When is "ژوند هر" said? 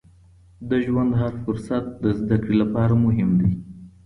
0.85-1.33